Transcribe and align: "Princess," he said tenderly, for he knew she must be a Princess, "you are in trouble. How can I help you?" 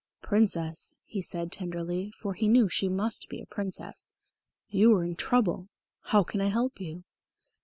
"Princess," 0.23 0.95
he 1.05 1.21
said 1.21 1.51
tenderly, 1.51 2.11
for 2.17 2.33
he 2.33 2.47
knew 2.47 2.67
she 2.67 2.89
must 2.89 3.29
be 3.29 3.39
a 3.39 3.45
Princess, 3.45 4.09
"you 4.67 4.91
are 4.95 5.03
in 5.03 5.15
trouble. 5.15 5.69
How 6.05 6.23
can 6.23 6.41
I 6.41 6.47
help 6.49 6.79
you?" 6.81 7.03